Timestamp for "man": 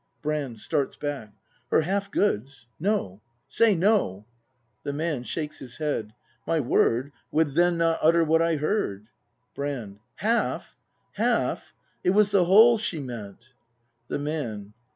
4.93-5.21, 14.17-14.73